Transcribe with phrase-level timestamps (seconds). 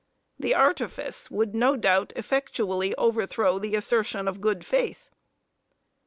[0.39, 5.11] The artifice would no doubt effectually overthrow the assertion of good faith.